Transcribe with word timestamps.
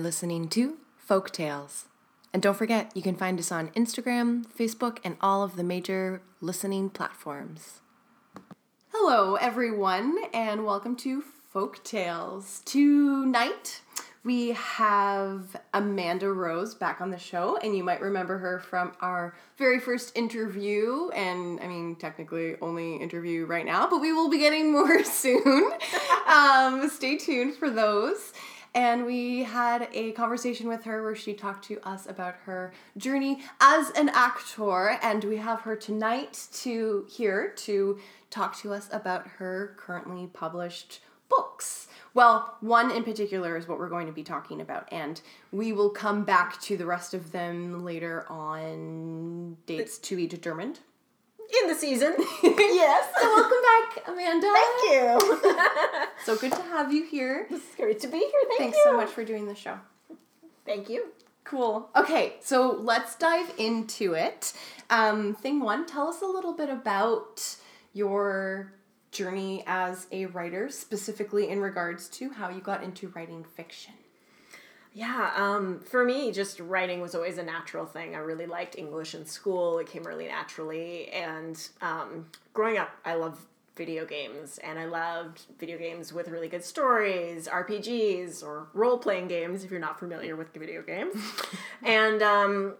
Listening 0.00 0.48
to 0.48 0.78
Folk 0.96 1.30
Tales. 1.30 1.84
And 2.32 2.42
don't 2.42 2.56
forget, 2.56 2.90
you 2.94 3.02
can 3.02 3.16
find 3.16 3.38
us 3.38 3.52
on 3.52 3.68
Instagram, 3.72 4.46
Facebook, 4.46 4.96
and 5.04 5.18
all 5.20 5.42
of 5.42 5.56
the 5.56 5.62
major 5.62 6.22
listening 6.40 6.88
platforms. 6.88 7.80
Hello, 8.94 9.34
everyone, 9.34 10.16
and 10.32 10.64
welcome 10.64 10.96
to 10.96 11.22
Folk 11.52 11.84
Tales. 11.84 12.62
Tonight, 12.64 13.82
we 14.24 14.52
have 14.52 15.54
Amanda 15.74 16.32
Rose 16.32 16.74
back 16.74 17.02
on 17.02 17.10
the 17.10 17.18
show, 17.18 17.58
and 17.58 17.76
you 17.76 17.84
might 17.84 18.00
remember 18.00 18.38
her 18.38 18.58
from 18.58 18.92
our 19.02 19.34
very 19.58 19.80
first 19.80 20.16
interview, 20.16 21.10
and 21.10 21.60
I 21.60 21.66
mean, 21.66 21.96
technically 21.96 22.56
only 22.62 22.96
interview 22.96 23.44
right 23.44 23.66
now, 23.66 23.86
but 23.88 24.00
we 24.00 24.14
will 24.14 24.30
be 24.30 24.38
getting 24.38 24.72
more 24.72 25.04
soon. 25.04 25.72
um, 26.26 26.88
stay 26.88 27.18
tuned 27.18 27.54
for 27.56 27.68
those. 27.68 28.32
And 28.74 29.04
we 29.04 29.42
had 29.42 29.88
a 29.92 30.12
conversation 30.12 30.68
with 30.68 30.84
her 30.84 31.02
where 31.02 31.16
she 31.16 31.34
talked 31.34 31.64
to 31.66 31.80
us 31.86 32.06
about 32.08 32.36
her 32.44 32.72
journey 32.96 33.42
as 33.60 33.90
an 33.90 34.08
actor, 34.10 34.98
and 35.02 35.24
we 35.24 35.38
have 35.38 35.62
her 35.62 35.74
tonight 35.74 36.46
to 36.54 37.04
here 37.08 37.52
to 37.56 37.98
talk 38.30 38.56
to 38.58 38.72
us 38.72 38.88
about 38.92 39.26
her 39.26 39.74
currently 39.76 40.28
published 40.28 41.00
books. 41.28 41.88
Well, 42.14 42.56
one 42.60 42.90
in 42.90 43.02
particular 43.02 43.56
is 43.56 43.66
what 43.66 43.78
we're 43.78 43.88
going 43.88 44.06
to 44.06 44.12
be 44.12 44.22
talking 44.22 44.60
about, 44.60 44.88
and 44.92 45.20
we 45.52 45.72
will 45.72 45.90
come 45.90 46.24
back 46.24 46.60
to 46.62 46.76
the 46.76 46.86
rest 46.86 47.12
of 47.12 47.32
them 47.32 47.84
later 47.84 48.24
on 48.28 49.56
dates 49.66 49.98
to 49.98 50.16
be 50.16 50.26
determined. 50.26 50.80
In 51.62 51.68
the 51.68 51.74
season. 51.74 52.14
yes. 52.42 53.08
So 53.20 53.26
welcome 53.26 53.58
back, 53.62 54.08
Amanda. 54.08 54.52
Thank 54.52 54.92
you. 54.92 55.40
So 56.24 56.36
good 56.36 56.52
to 56.52 56.62
have 56.62 56.92
you 56.92 57.04
here. 57.06 57.46
it's 57.48 57.74
great 57.76 57.98
to 58.00 58.06
be 58.06 58.18
here. 58.18 58.28
Thank 58.48 58.58
Thanks 58.60 58.76
you. 58.76 58.82
so 58.84 58.96
much 58.96 59.08
for 59.08 59.24
doing 59.24 59.46
the 59.46 59.54
show. 59.54 59.78
Thank 60.66 60.90
you. 60.90 61.06
Cool. 61.44 61.88
Okay, 61.96 62.34
so 62.40 62.76
let's 62.78 63.16
dive 63.16 63.50
into 63.56 64.12
it. 64.12 64.52
Um, 64.90 65.34
thing 65.34 65.60
one, 65.60 65.86
tell 65.86 66.08
us 66.08 66.20
a 66.20 66.26
little 66.26 66.52
bit 66.52 66.68
about 66.68 67.56
your 67.94 68.74
journey 69.12 69.64
as 69.66 70.06
a 70.12 70.26
writer, 70.26 70.68
specifically 70.68 71.48
in 71.48 71.60
regards 71.60 72.08
to 72.10 72.30
how 72.30 72.50
you 72.50 72.60
got 72.60 72.84
into 72.84 73.08
writing 73.08 73.42
fiction. 73.56 73.94
Yeah, 74.92 75.32
um, 75.36 75.80
for 75.80 76.04
me, 76.04 76.32
just 76.32 76.58
writing 76.58 77.00
was 77.00 77.14
always 77.14 77.38
a 77.38 77.44
natural 77.44 77.86
thing. 77.86 78.16
I 78.16 78.18
really 78.18 78.46
liked 78.46 78.76
English 78.76 79.14
in 79.14 79.24
school. 79.24 79.78
It 79.78 79.86
came 79.86 80.02
really 80.02 80.26
naturally. 80.26 81.08
And 81.10 81.60
um, 81.80 82.26
growing 82.54 82.76
up, 82.76 82.90
I 83.04 83.14
loved 83.14 83.40
video 83.76 84.04
games, 84.04 84.58
and 84.58 84.78
I 84.78 84.86
loved 84.86 85.42
video 85.58 85.78
games 85.78 86.12
with 86.12 86.28
really 86.28 86.48
good 86.48 86.64
stories, 86.64 87.46
RPGs, 87.46 88.42
or 88.42 88.66
role 88.74 88.98
playing 88.98 89.28
games 89.28 89.64
if 89.64 89.70
you're 89.70 89.80
not 89.80 89.98
familiar 89.98 90.36
with 90.36 90.52
video 90.52 90.82
games. 90.82 91.14
and 91.84 92.20
um, 92.20 92.74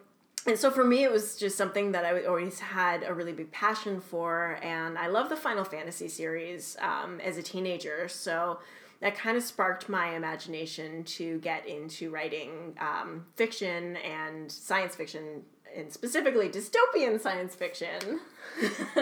and 0.46 0.58
so 0.58 0.70
for 0.70 0.84
me, 0.84 1.04
it 1.04 1.12
was 1.12 1.36
just 1.36 1.56
something 1.56 1.92
that 1.92 2.04
I 2.04 2.24
always 2.24 2.58
had 2.58 3.02
a 3.02 3.14
really 3.14 3.32
big 3.32 3.52
passion 3.52 4.00
for, 4.00 4.58
and 4.62 4.98
I 4.98 5.06
love 5.06 5.28
the 5.28 5.36
Final 5.36 5.64
Fantasy 5.64 6.08
series 6.08 6.76
um, 6.80 7.20
as 7.20 7.38
a 7.38 7.42
teenager. 7.42 8.08
So 8.08 8.58
that 9.00 9.16
kind 9.16 9.36
of 9.36 9.42
sparked 9.42 9.88
my 9.88 10.14
imagination 10.14 11.04
to 11.04 11.38
get 11.38 11.66
into 11.66 12.10
writing 12.10 12.76
um, 12.80 13.26
fiction 13.36 13.96
and 13.96 14.50
science 14.50 14.94
fiction, 14.94 15.42
and 15.74 15.92
specifically 15.92 16.48
dystopian 16.48 17.20
science 17.20 17.54
fiction. 17.54 18.20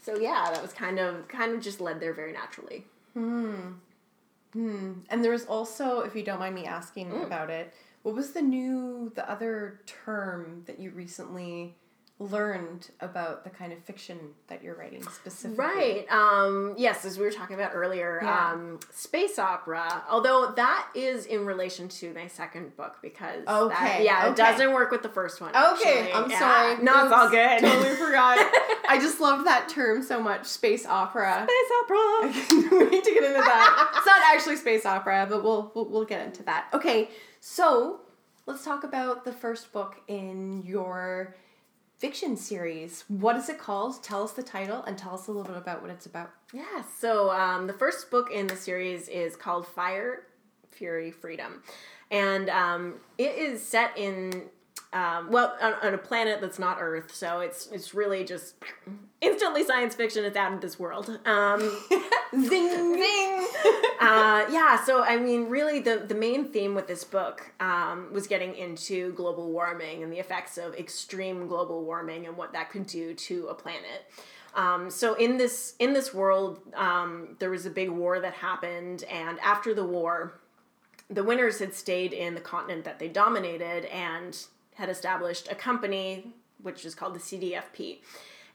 so 0.00 0.16
yeah, 0.16 0.50
that 0.52 0.62
was 0.62 0.72
kind 0.72 0.98
of 0.98 1.28
kind 1.28 1.52
of 1.52 1.60
just 1.60 1.80
led 1.80 2.00
there 2.00 2.14
very 2.14 2.32
naturally. 2.32 2.84
Hmm. 4.52 4.92
And 5.08 5.22
there 5.22 5.30
was 5.30 5.44
also, 5.46 6.00
if 6.00 6.16
you 6.16 6.24
don't 6.24 6.40
mind 6.40 6.54
me 6.54 6.64
asking 6.66 7.22
about 7.22 7.50
it, 7.50 7.72
what 8.02 8.14
was 8.14 8.32
the 8.32 8.42
new, 8.42 9.12
the 9.14 9.30
other 9.30 9.80
term 9.86 10.62
that 10.66 10.80
you 10.80 10.90
recently 10.90 11.76
learned 12.20 12.90
about 13.00 13.44
the 13.44 13.50
kind 13.50 13.72
of 13.72 13.78
fiction 13.84 14.18
that 14.48 14.62
you're 14.62 14.74
writing 14.76 15.02
specifically? 15.02 15.64
Right. 15.64 16.06
Um, 16.12 16.74
yes, 16.76 17.04
as 17.06 17.18
we 17.18 17.24
were 17.24 17.30
talking 17.32 17.54
about 17.54 17.70
earlier, 17.74 18.20
Yeah. 18.22 18.52
um, 18.52 18.78
space 18.92 19.38
opera. 19.38 20.04
Although 20.08 20.52
that 20.54 20.88
is 20.94 21.24
in 21.24 21.46
relation 21.46 21.88
to 21.88 22.12
my 22.12 22.26
second 22.26 22.76
book 22.76 22.98
because 23.00 23.44
that- 23.46 23.54
Okay, 23.62 24.04
yeah, 24.04 24.28
it 24.28 24.36
doesn't 24.36 24.72
work 24.72 24.90
with 24.90 25.02
the 25.02 25.08
first 25.08 25.40
one. 25.40 25.50
Okay, 25.56 26.10
actually. 26.10 26.12
I'm 26.12 26.30
Yeah. 26.30 26.38
sorry. 26.38 26.82
No, 26.82 27.04
it's 27.04 27.12
all 27.12 27.28
good. 27.30 27.60
Totally 27.60 27.96
forgot. 27.96 28.38
I 28.88 28.98
just 29.00 29.18
love 29.18 29.44
that 29.46 29.68
term 29.70 30.02
so 30.02 30.20
much, 30.20 30.44
space 30.46 30.84
opera. 30.84 31.46
space 31.48 31.72
opera. 31.82 32.68
we 32.84 32.90
need 32.90 33.04
to 33.04 33.12
get 33.14 33.22
into 33.24 33.40
that. 33.40 33.92
It's 33.96 34.06
not 34.06 34.20
actually 34.34 34.56
space 34.56 34.84
opera, 34.84 35.26
but 35.28 35.42
we'll, 35.42 35.72
we'll 35.74 35.86
we'll 35.88 36.04
get 36.04 36.26
into 36.26 36.42
that. 36.42 36.66
Okay, 36.74 37.08
so 37.40 38.00
let's 38.46 38.62
talk 38.64 38.84
about 38.84 39.24
the 39.24 39.32
first 39.32 39.72
book 39.72 39.96
in 40.08 40.62
your 40.66 41.34
fiction 42.00 42.34
series. 42.34 43.04
What 43.08 43.36
is 43.36 43.50
it 43.50 43.58
called? 43.58 44.02
Tell 44.02 44.24
us 44.24 44.32
the 44.32 44.42
title 44.42 44.82
and 44.84 44.96
tell 44.96 45.12
us 45.12 45.26
a 45.26 45.30
little 45.30 45.44
bit 45.44 45.56
about 45.56 45.82
what 45.82 45.90
it's 45.90 46.06
about. 46.06 46.30
Yeah, 46.52 46.82
so 46.98 47.30
um, 47.30 47.66
the 47.66 47.74
first 47.74 48.10
book 48.10 48.30
in 48.32 48.46
the 48.46 48.56
series 48.56 49.06
is 49.08 49.36
called 49.36 49.66
Fire, 49.66 50.22
Fury, 50.70 51.10
Freedom. 51.10 51.62
And 52.10 52.48
um, 52.48 52.94
it 53.18 53.36
is 53.36 53.62
set 53.62 53.96
in, 53.98 54.44
um, 54.92 55.30
well, 55.30 55.56
on, 55.60 55.74
on 55.82 55.94
a 55.94 55.98
planet 55.98 56.40
that's 56.40 56.58
not 56.58 56.78
Earth, 56.80 57.14
so 57.14 57.40
it's 57.40 57.68
it's 57.68 57.94
really 57.94 58.24
just 58.24 58.56
instantly 59.20 59.64
science 59.64 59.94
fiction. 59.94 60.24
It's 60.24 60.36
out 60.36 60.52
of 60.52 60.60
this 60.60 60.78
world. 60.78 61.18
Um, 61.24 61.60
Zing 62.32 62.94
zing. 62.94 63.48
uh, 64.00 64.46
yeah, 64.50 64.82
so 64.84 65.02
I 65.02 65.16
mean, 65.16 65.48
really, 65.48 65.80
the, 65.80 66.04
the 66.06 66.14
main 66.14 66.44
theme 66.44 66.74
with 66.74 66.86
this 66.86 67.04
book 67.04 67.52
um, 67.60 68.12
was 68.12 68.26
getting 68.26 68.54
into 68.54 69.12
global 69.12 69.50
warming 69.50 70.02
and 70.02 70.12
the 70.12 70.18
effects 70.18 70.58
of 70.58 70.74
extreme 70.74 71.46
global 71.46 71.84
warming 71.84 72.26
and 72.26 72.36
what 72.36 72.52
that 72.52 72.70
could 72.70 72.86
do 72.86 73.14
to 73.14 73.46
a 73.48 73.54
planet. 73.54 74.10
Um, 74.54 74.90
so 74.90 75.14
in 75.14 75.36
this 75.36 75.74
in 75.78 75.92
this 75.92 76.12
world, 76.12 76.60
um, 76.74 77.36
there 77.38 77.50
was 77.50 77.66
a 77.66 77.70
big 77.70 77.90
war 77.90 78.20
that 78.20 78.34
happened, 78.34 79.04
and 79.04 79.38
after 79.40 79.72
the 79.72 79.84
war, 79.84 80.40
the 81.08 81.22
winners 81.22 81.58
had 81.60 81.74
stayed 81.74 82.12
in 82.12 82.34
the 82.34 82.40
continent 82.40 82.84
that 82.84 82.98
they 82.98 83.08
dominated 83.08 83.84
and 83.86 84.36
had 84.80 84.88
established 84.88 85.46
a 85.52 85.54
company 85.54 86.32
which 86.62 86.84
is 86.84 86.94
called 86.94 87.14
the 87.14 87.18
CDFP. 87.20 87.98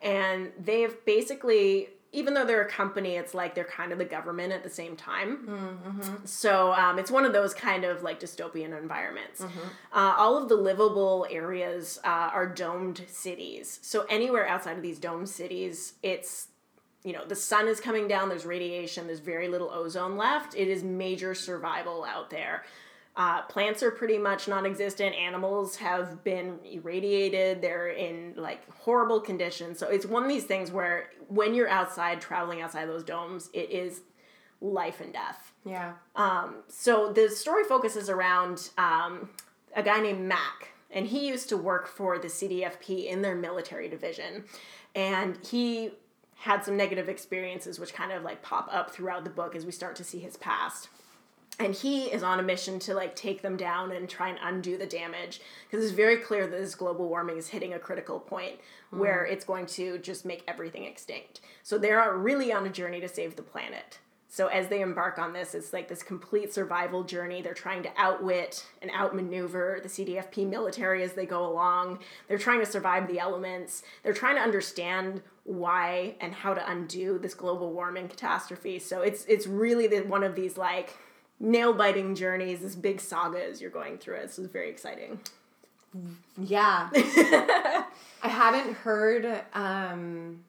And 0.01 0.51
they've 0.59 0.93
basically, 1.05 1.87
even 2.11 2.33
though 2.33 2.45
they're 2.45 2.61
a 2.63 2.69
company, 2.69 3.15
it's 3.15 3.33
like 3.33 3.55
they're 3.55 3.63
kind 3.63 3.91
of 3.91 3.97
the 3.97 4.05
government 4.05 4.51
at 4.51 4.63
the 4.63 4.69
same 4.69 4.95
time. 4.95 6.19
So 6.25 6.73
um, 6.73 6.99
it's 6.99 7.11
one 7.11 7.25
of 7.25 7.33
those 7.33 7.53
kind 7.53 7.83
of 7.83 8.03
like 8.03 8.19
dystopian 8.19 8.77
environments. 8.77 9.41
Uh, 9.41 10.15
all 10.17 10.37
of 10.41 10.49
the 10.49 10.55
livable 10.55 11.25
areas 11.29 11.99
uh, 12.03 12.07
are 12.33 12.47
domed 12.47 13.03
cities. 13.07 13.79
So 13.81 14.05
anywhere 14.09 14.47
outside 14.47 14.77
of 14.77 14.83
these 14.83 14.99
domed 14.99 15.29
cities, 15.29 15.93
it's 16.03 16.47
you 17.03 17.13
know 17.13 17.23
the 17.23 17.35
sun 17.35 17.67
is 17.67 17.79
coming 17.79 18.07
down 18.07 18.29
there's 18.29 18.47
radiation 18.47 19.05
there's 19.05 19.19
very 19.19 19.47
little 19.47 19.69
ozone 19.69 20.17
left 20.17 20.55
it 20.55 20.67
is 20.67 20.83
major 20.83 21.35
survival 21.35 22.03
out 22.03 22.31
there 22.31 22.63
uh, 23.17 23.43
plants 23.43 23.81
are 23.81 23.91
pretty 23.91 24.17
much 24.17 24.47
non-existent. 24.47 25.15
Animals 25.15 25.77
have 25.77 26.23
been 26.23 26.59
irradiated. 26.65 27.61
They're 27.61 27.87
in 27.89 28.33
like 28.35 28.69
horrible 28.73 29.19
conditions 29.19 29.79
so 29.79 29.87
it's 29.87 30.05
one 30.05 30.23
of 30.23 30.29
these 30.29 30.43
things 30.43 30.71
where 30.71 31.09
when 31.27 31.53
you're 31.53 31.69
outside 31.69 32.21
traveling 32.21 32.61
outside 32.61 32.87
those 32.87 33.03
domes 33.03 33.49
it 33.53 33.71
is 33.71 34.01
life 34.61 35.01
and 35.01 35.13
death. 35.13 35.51
Yeah. 35.65 35.93
um, 36.15 36.57
so 36.67 37.11
the 37.11 37.29
story 37.29 37.63
focuses 37.63 38.09
around 38.09 38.69
um, 38.77 39.29
a 39.75 39.83
guy 39.83 39.99
named 39.99 40.21
Mac, 40.21 40.73
and 40.91 41.07
he 41.07 41.27
used 41.27 41.49
to 41.49 41.57
work 41.57 41.87
for 41.87 42.19
the 42.19 42.27
CDFP 42.27 43.07
in 43.07 43.21
their 43.21 43.35
military 43.35 43.89
division, 43.89 44.45
and 44.93 45.37
he 45.45 45.91
had 46.35 46.63
some 46.63 46.77
negative 46.77 47.09
experiences 47.09 47.79
which 47.79 47.93
kind 47.93 48.11
of 48.11 48.21
like 48.23 48.41
pop 48.41 48.67
up 48.71 48.91
throughout 48.91 49.23
the 49.23 49.29
book 49.29 49.55
as 49.55 49.65
we 49.65 49.71
start 49.71 49.95
to 49.95 50.03
see 50.03 50.19
his 50.19 50.37
past 50.37 50.89
and 51.59 51.73
he 51.73 52.05
is 52.05 52.23
on 52.23 52.39
a 52.39 52.43
mission 52.43 52.79
to 52.79 52.93
like 52.93 53.15
take 53.15 53.41
them 53.41 53.55
down 53.57 53.91
and 53.91 54.09
try 54.09 54.29
and 54.29 54.39
undo 54.41 54.77
the 54.77 54.85
damage. 54.85 55.41
Because 55.69 55.85
it's 55.85 55.93
very 55.93 56.17
clear 56.17 56.47
that 56.47 56.59
this 56.59 56.75
global 56.75 57.07
warming 57.07 57.37
is 57.37 57.49
hitting 57.49 57.73
a 57.73 57.79
critical 57.79 58.19
point 58.19 58.55
mm. 58.93 58.97
where 58.97 59.25
it's 59.25 59.45
going 59.45 59.65
to 59.67 59.97
just 59.99 60.25
make 60.25 60.43
everything 60.47 60.83
extinct. 60.83 61.41
So 61.63 61.77
they're 61.77 62.15
really 62.17 62.51
on 62.51 62.65
a 62.65 62.69
journey 62.69 62.99
to 63.01 63.07
save 63.07 63.35
the 63.35 63.41
planet. 63.41 63.99
So 64.27 64.47
as 64.47 64.67
they 64.67 64.81
embark 64.81 65.17
on 65.17 65.31
this 65.31 65.55
it's 65.55 65.71
like 65.71 65.87
this 65.87 66.03
complete 66.03 66.53
survival 66.53 67.05
journey. 67.05 67.41
They're 67.41 67.53
trying 67.53 67.83
to 67.83 67.89
outwit 67.95 68.65
and 68.81 68.91
outmaneuver 68.91 69.79
the 69.81 69.87
cdfp 69.87 70.49
military 70.49 71.03
as 71.03 71.13
they 71.13 71.25
go 71.25 71.49
along. 71.49 71.99
They're 72.27 72.37
trying 72.37 72.59
to 72.59 72.65
survive 72.65 73.07
the 73.07 73.19
elements. 73.19 73.83
They're 74.03 74.13
trying 74.13 74.35
to 74.35 74.41
understand 74.41 75.21
why 75.45 76.15
and 76.19 76.33
how 76.33 76.53
to 76.53 76.69
undo 76.69 77.17
this 77.17 77.33
global 77.33 77.71
warming 77.71 78.09
catastrophe. 78.09 78.79
So 78.79 79.01
it's 79.01 79.23
it's 79.25 79.47
really 79.47 79.87
the, 79.87 80.01
one 80.01 80.23
of 80.23 80.35
these 80.35 80.57
like 80.57 80.97
nail 81.39 81.73
biting 81.73 82.15
journeys, 82.15 82.61
this 82.61 82.75
big 82.75 82.99
saga 82.99 83.43
as 83.43 83.61
you're 83.61 83.71
going 83.71 83.97
through 83.97 84.15
it. 84.15 84.31
So 84.31 84.43
it's 84.43 84.51
very 84.51 84.69
exciting. 84.69 85.19
Yeah. 86.37 86.89
I 88.23 88.27
hadn't 88.27 88.73
heard 88.73 89.41
um, 89.53 90.43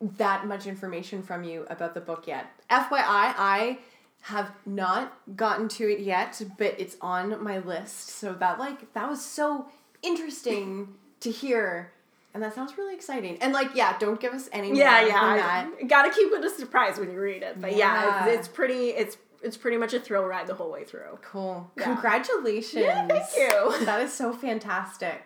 that 0.00 0.46
much 0.46 0.66
information 0.66 1.22
from 1.22 1.44
you 1.44 1.66
about 1.70 1.94
the 1.94 2.00
book 2.00 2.26
yet. 2.26 2.46
FYI, 2.70 2.94
I 2.98 3.78
have 4.22 4.50
not 4.64 5.16
gotten 5.36 5.68
to 5.68 5.90
it 5.90 6.00
yet, 6.00 6.40
but 6.56 6.74
it's 6.78 6.96
on 7.00 7.42
my 7.42 7.58
list. 7.58 8.08
So 8.08 8.32
that 8.34 8.58
like 8.58 8.92
that 8.94 9.08
was 9.08 9.24
so 9.24 9.66
interesting 10.02 10.94
to 11.20 11.30
hear. 11.30 11.92
And 12.34 12.42
that 12.42 12.54
sounds 12.54 12.78
really 12.78 12.94
exciting. 12.94 13.36
And 13.42 13.52
like, 13.52 13.74
yeah, 13.74 13.98
don't 13.98 14.18
give 14.18 14.32
us 14.32 14.48
any 14.52 14.76
Yeah, 14.76 15.00
more 15.00 15.08
yeah. 15.08 15.34
than 15.36 15.40
I- 15.44 15.76
that. 15.80 15.88
Gotta 15.88 16.10
keep 16.10 16.32
it 16.32 16.44
a 16.44 16.50
surprise 16.50 16.98
when 16.98 17.10
you 17.12 17.20
read 17.20 17.42
it. 17.42 17.60
But 17.60 17.76
yeah, 17.76 18.04
Yeah. 18.04 18.26
it's, 18.28 18.38
it's 18.38 18.48
pretty. 18.48 18.88
It's 18.90 19.16
it's 19.42 19.56
pretty 19.56 19.76
much 19.76 19.92
a 19.92 19.98
thrill 19.98 20.22
ride 20.24 20.46
the 20.46 20.54
whole 20.54 20.70
way 20.70 20.84
through. 20.84 21.18
Cool. 21.20 21.68
Yeah. 21.76 21.84
Congratulations. 21.84 22.84
Yeah, 22.84 23.06
thank 23.08 23.24
you. 23.36 23.74
That 23.86 24.00
is 24.00 24.12
so 24.12 24.32
fantastic. 24.32 25.20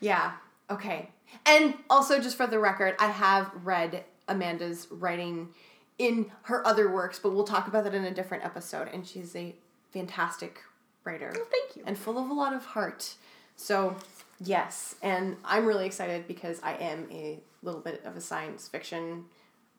Yeah. 0.00 0.32
Okay. 0.68 1.10
And 1.46 1.74
also, 1.88 2.20
just 2.20 2.36
for 2.36 2.46
the 2.48 2.58
record, 2.58 2.96
I 2.98 3.06
have 3.06 3.50
read 3.62 4.04
Amanda's 4.28 4.88
writing 4.90 5.50
in 5.98 6.30
her 6.42 6.66
other 6.66 6.90
works, 6.92 7.20
but 7.20 7.32
we'll 7.32 7.44
talk 7.44 7.68
about 7.68 7.84
that 7.84 7.94
in 7.94 8.04
a 8.04 8.10
different 8.12 8.44
episode. 8.44 8.88
And 8.92 9.06
she's 9.06 9.34
a 9.36 9.54
fantastic 9.92 10.60
writer 11.04 11.30
Thank 11.32 11.76
you. 11.76 11.84
and 11.86 11.96
full 11.96 12.18
of 12.18 12.28
a 12.30 12.34
lot 12.34 12.52
of 12.52 12.64
heart. 12.64 13.14
So, 13.56 13.96
yes. 14.40 14.94
And 15.02 15.36
I'm 15.44 15.66
really 15.66 15.86
excited 15.86 16.26
because 16.26 16.60
I 16.62 16.74
am 16.74 17.08
a 17.10 17.38
little 17.62 17.80
bit 17.80 18.02
of 18.04 18.16
a 18.16 18.20
science 18.20 18.68
fiction 18.68 19.24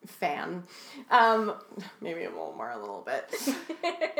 fan. 0.06 0.64
Um, 1.10 1.54
maybe 2.00 2.24
a 2.24 2.30
little 2.30 2.54
more, 2.56 2.70
a 2.70 2.78
little 2.78 3.06
bit. 3.06 3.32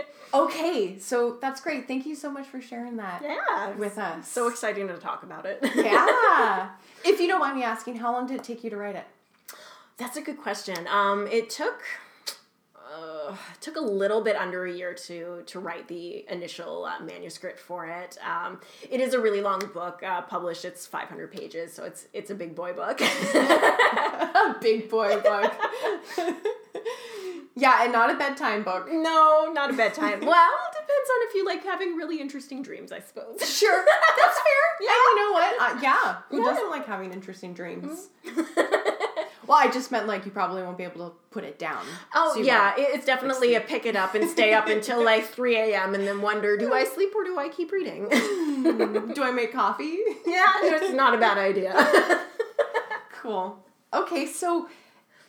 Okay, 0.34 0.98
so 0.98 1.38
that's 1.40 1.60
great. 1.60 1.86
Thank 1.86 2.06
you 2.06 2.14
so 2.14 2.30
much 2.30 2.46
for 2.46 2.60
sharing 2.60 2.96
that 2.96 3.22
yeah, 3.22 3.70
with 3.76 3.96
us. 3.98 4.28
So 4.28 4.48
exciting 4.48 4.88
to 4.88 4.96
talk 4.98 5.22
about 5.22 5.46
it. 5.46 5.60
yeah. 5.74 6.70
if 7.04 7.20
you 7.20 7.28
don't 7.28 7.40
mind 7.40 7.56
me 7.56 7.62
asking, 7.62 7.96
how 7.96 8.12
long 8.12 8.26
did 8.26 8.36
it 8.36 8.44
take 8.44 8.64
you 8.64 8.70
to 8.70 8.76
write 8.76 8.96
it? 8.96 9.04
That's 9.96 10.16
a 10.16 10.20
good 10.20 10.38
question. 10.38 10.86
Um, 10.88 11.26
it 11.28 11.48
took 11.48 11.82
took 13.61 13.76
a 13.76 13.81
little 13.81 14.23
bit 14.23 14.37
under 14.37 14.64
a 14.67 14.73
year 14.73 14.94
to 14.94 15.43
to 15.46 15.58
write 15.58 15.88
the 15.88 16.25
initial 16.31 16.84
uh, 16.84 17.00
manuscript 17.00 17.58
for 17.58 17.87
it. 17.87 18.19
Um, 18.26 18.61
it 18.90 19.00
is 19.00 19.14
a 19.14 19.20
really 19.20 19.40
long 19.40 19.61
book. 19.73 20.02
Uh, 20.02 20.23
published, 20.23 20.64
it's 20.64 20.87
five 20.87 21.08
hundred 21.08 21.32
pages, 21.32 21.73
so 21.73 21.84
it's 21.84 22.06
it's 22.12 22.31
a 22.31 22.34
big 22.34 22.55
boy 22.55 22.73
book. 22.73 23.00
A 23.00 24.56
big 24.61 24.88
boy 24.90 25.20
book. 25.20 25.52
yeah, 27.56 27.82
and 27.84 27.93
not 27.93 28.11
a 28.11 28.14
bedtime 28.17 28.62
book. 28.62 28.88
no, 28.90 29.50
not 29.52 29.70
a 29.70 29.73
bedtime. 29.73 30.20
well, 30.20 30.50
it 30.50 30.73
depends 30.73 31.11
on 31.11 31.28
if 31.28 31.34
you 31.34 31.44
like 31.46 31.64
having 31.64 31.96
really 31.96 32.20
interesting 32.20 32.62
dreams, 32.62 32.93
I 32.93 33.00
suppose. 33.00 33.40
Sure, 33.40 33.84
that's 33.84 34.38
fair. 34.38 34.62
Yeah, 34.81 34.90
you 34.90 35.17
know 35.17 35.32
what? 35.32 35.61
Uh, 35.61 35.78
yeah, 35.82 36.17
who 36.31 36.44
doesn't 36.44 36.70
like 36.70 36.87
having 36.87 37.12
interesting 37.12 37.55
dreams? 37.55 38.08
Well, 39.46 39.58
I 39.58 39.70
just 39.70 39.90
meant 39.93 40.06
like 40.06 40.25
you 40.25 40.31
probably 40.31 40.62
won't 40.62 40.78
be 40.78 40.84
able 40.84 41.08
to 41.10 41.16
put 41.31 41.44
it 41.44 41.58
down. 41.58 41.84
Oh 42.14 42.32
So 42.34 42.40
yeah, 42.40 42.75
it's 42.76 43.04
definitely 43.06 43.54
a 43.54 43.60
pick 43.60 43.87
it 43.87 43.96
up 43.96 44.14
and 44.14 44.28
stay 44.28 44.52
up 44.54 44.69
until 44.69 45.04
like 45.04 45.25
three 45.37 45.56
a.m. 45.56 45.94
and 45.94 46.06
then 46.06 46.20
wonder, 46.22 46.56
do 46.56 46.72
I 46.72 46.84
sleep 46.84 47.12
or 47.14 47.25
do 47.25 47.38
I 47.38 47.48
keep 47.48 47.72
reading? 47.72 48.08
Do 49.14 49.22
I 49.22 49.31
make 49.31 49.52
coffee? 49.52 49.98
yeah, 50.26 50.52
it's 50.62 50.93
not 50.93 51.14
a 51.14 51.19
bad 51.19 51.38
idea. 51.38 51.72
Cool. 53.12 53.62
Okay, 53.94 54.26
so 54.26 54.69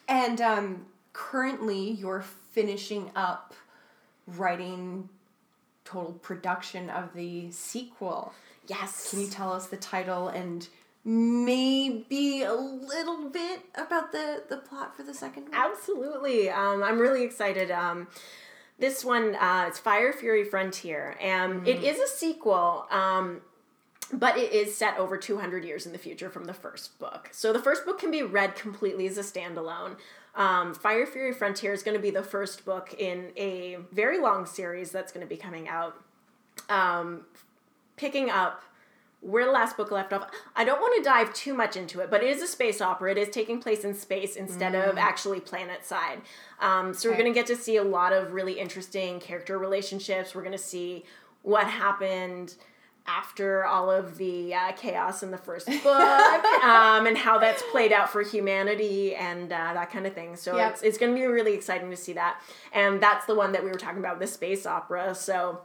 and 0.07 0.41
um 0.41 0.85
currently 1.13 1.91
you're 1.91 2.23
finishing 2.51 3.11
up 3.15 3.53
writing 4.25 5.09
total 5.85 6.13
production 6.13 6.89
of 6.89 7.13
the 7.13 7.49
sequel. 7.51 8.33
yes. 8.67 9.09
Can 9.09 9.21
you 9.21 9.27
tell 9.27 9.51
us 9.53 9.67
the 9.67 9.77
title 9.77 10.27
and 10.27 10.67
maybe 11.07 12.43
a 12.43 12.53
little 12.53 13.29
bit 13.29 13.61
about 13.75 14.11
the 14.11 14.43
the 14.49 14.57
plot 14.57 14.95
for 14.95 15.03
the 15.03 15.13
second 15.13 15.43
one? 15.43 15.53
Absolutely. 15.53 16.49
Um, 16.49 16.83
I'm 16.83 16.99
really 16.99 17.23
excited. 17.23 17.71
Um, 17.71 18.09
this 18.77 19.05
one, 19.05 19.35
uh, 19.35 19.65
it's 19.69 19.79
Fire 19.79 20.11
Fury 20.11 20.43
Frontier, 20.43 21.15
and 21.21 21.65
it 21.67 21.83
is 21.83 21.97
a 21.99 22.07
sequel. 22.07 22.85
Um, 22.91 23.41
but 24.13 24.37
it 24.37 24.53
is 24.53 24.77
set 24.77 24.97
over 24.97 25.17
200 25.17 25.65
years 25.65 25.85
in 25.85 25.91
the 25.91 25.97
future 25.97 26.29
from 26.29 26.45
the 26.45 26.53
first 26.53 26.97
book. 26.97 27.29
So 27.33 27.51
the 27.51 27.59
first 27.59 27.85
book 27.85 27.99
can 27.99 28.09
be 28.09 28.23
read 28.23 28.55
completely 28.55 29.05
as 29.07 29.17
a 29.17 29.21
standalone. 29.21 29.97
Um, 30.35 30.73
Fire 30.73 31.05
Fury 31.05 31.33
Frontier 31.33 31.73
is 31.73 31.83
going 31.83 31.97
to 31.97 32.01
be 32.01 32.11
the 32.11 32.23
first 32.23 32.63
book 32.63 32.95
in 32.97 33.31
a 33.35 33.79
very 33.91 34.19
long 34.19 34.45
series 34.45 34.91
that's 34.91 35.11
going 35.11 35.25
to 35.25 35.29
be 35.29 35.35
coming 35.35 35.67
out. 35.67 36.01
Um, 36.69 37.25
picking 37.97 38.29
up 38.29 38.63
where 39.21 39.45
the 39.45 39.51
last 39.51 39.75
book 39.77 39.91
left 39.91 40.13
off. 40.13 40.29
I 40.55 40.63
don't 40.63 40.79
want 40.79 40.95
to 40.97 41.09
dive 41.09 41.33
too 41.33 41.53
much 41.53 41.75
into 41.75 41.99
it, 42.01 42.09
but 42.11 42.23
it 42.23 42.29
is 42.29 42.41
a 42.41 42.47
space 42.47 42.81
opera. 42.81 43.11
It 43.11 43.17
is 43.17 43.29
taking 43.29 43.59
place 43.61 43.83
in 43.83 43.93
space 43.93 44.35
instead 44.35 44.75
of 44.75 44.97
actually 44.97 45.39
planet 45.39 45.85
side. 45.85 46.21
Um, 46.59 46.93
so 46.93 47.09
we're 47.09 47.17
going 47.17 47.31
to 47.33 47.37
get 47.37 47.47
to 47.47 47.55
see 47.55 47.77
a 47.77 47.83
lot 47.83 48.13
of 48.13 48.33
really 48.33 48.59
interesting 48.59 49.19
character 49.19 49.57
relationships. 49.57 50.35
We're 50.35 50.43
going 50.43 50.51
to 50.51 50.57
see 50.57 51.03
what 51.41 51.65
happened 51.67 52.55
after 53.09 53.65
all 53.65 53.89
of 53.89 54.17
the 54.17 54.53
uh, 54.53 54.71
chaos 54.73 55.23
in 55.23 55.31
the 55.31 55.37
first 55.37 55.65
book 55.83 56.45
um, 56.63 57.07
and 57.07 57.17
how 57.17 57.37
that's 57.39 57.63
played 57.71 57.93
out 57.93 58.09
for 58.09 58.21
humanity 58.21 59.15
and 59.15 59.51
uh, 59.51 59.73
that 59.73 59.89
kind 59.89 60.05
of 60.05 60.13
thing. 60.13 60.35
So 60.35 60.57
Yep. 60.57 60.71
it's, 60.73 60.81
it's 60.83 60.97
going 60.97 61.13
to 61.15 61.19
be 61.19 61.25
really 61.25 61.53
exciting 61.53 61.89
to 61.89 61.95
see 61.97 62.13
that. 62.13 62.41
And 62.73 63.01
that's 63.01 63.25
the 63.25 63.33
one 63.33 63.53
that 63.53 63.63
we 63.63 63.69
were 63.69 63.77
talking 63.77 63.99
about, 63.99 64.19
the 64.19 64.27
space 64.27 64.65
opera. 64.65 65.15
So 65.15 65.61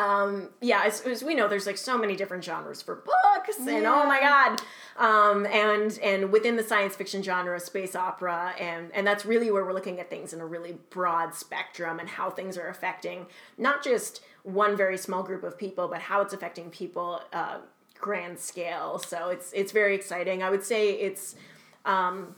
um 0.00 0.48
yeah 0.60 0.82
as, 0.84 1.00
as 1.02 1.22
we 1.22 1.34
know 1.34 1.48
there's 1.48 1.66
like 1.66 1.76
so 1.76 1.98
many 1.98 2.16
different 2.16 2.44
genres 2.44 2.80
for 2.82 2.96
books 2.96 3.58
and 3.58 3.86
oh 3.86 4.06
my 4.06 4.20
god. 4.20 4.60
Um 4.96 5.46
and 5.46 5.98
and 6.02 6.32
within 6.32 6.56
the 6.56 6.62
science 6.62 6.94
fiction 6.96 7.22
genre 7.22 7.58
space 7.60 7.94
opera 7.94 8.54
and 8.58 8.90
and 8.94 9.06
that's 9.06 9.24
really 9.24 9.50
where 9.50 9.64
we're 9.64 9.72
looking 9.72 10.00
at 10.00 10.10
things 10.10 10.32
in 10.32 10.40
a 10.40 10.46
really 10.46 10.78
broad 10.90 11.34
spectrum 11.34 11.98
and 11.98 12.08
how 12.08 12.30
things 12.30 12.56
are 12.56 12.68
affecting 12.68 13.26
not 13.58 13.82
just 13.82 14.22
one 14.42 14.76
very 14.76 14.96
small 14.96 15.22
group 15.22 15.42
of 15.42 15.58
people 15.58 15.88
but 15.88 16.00
how 16.00 16.20
it's 16.20 16.32
affecting 16.32 16.70
people 16.70 17.20
uh 17.32 17.58
grand 18.00 18.38
scale. 18.38 18.98
So 18.98 19.28
it's 19.28 19.52
it's 19.52 19.72
very 19.72 19.94
exciting. 19.94 20.42
I 20.42 20.50
would 20.50 20.64
say 20.64 20.92
it's 20.92 21.36
um 21.84 22.34